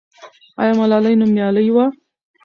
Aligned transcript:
آیا 0.61 0.73
ملالۍ 0.79 1.15
نومیالۍ 1.19 1.67
وه؟ 1.73 1.85